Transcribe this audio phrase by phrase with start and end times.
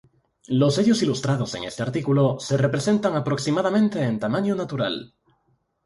[0.47, 5.13] Los sellos ilustrados en este artículo se representan aproximadamente en tamaño natural.